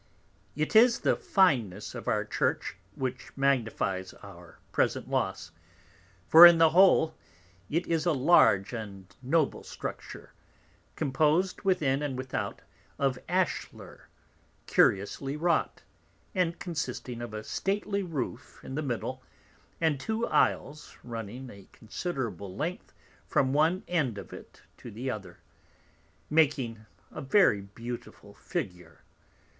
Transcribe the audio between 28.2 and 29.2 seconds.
Figure.